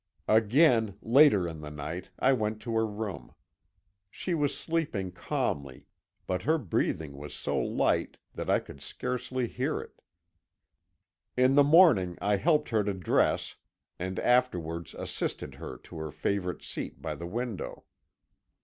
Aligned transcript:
"Again, 0.27 0.97
later 1.03 1.47
in 1.47 1.61
the 1.61 1.69
night, 1.69 2.09
I 2.17 2.33
went 2.33 2.59
to 2.63 2.73
her 2.73 2.87
room. 2.87 3.35
She 4.09 4.33
was 4.33 4.57
sleeping 4.57 5.11
calmly, 5.11 5.85
but 6.25 6.41
her 6.41 6.57
breathing 6.57 7.17
was 7.17 7.35
so 7.35 7.59
light 7.59 8.17
that 8.33 8.49
I 8.49 8.61
could 8.61 8.81
scarcely 8.81 9.45
hear 9.45 9.79
it. 9.79 10.01
In 11.37 11.53
the 11.53 11.63
morning 11.63 12.17
I 12.19 12.37
helped 12.37 12.69
her 12.69 12.83
to 12.83 12.95
dress, 12.95 13.57
and 13.99 14.17
afterwards 14.19 14.95
assisted 14.95 15.53
her 15.53 15.77
to 15.77 15.97
her 15.97 16.09
favourite 16.09 16.63
seat 16.63 16.99
by 16.99 17.13
the 17.13 17.27
window. 17.27 17.83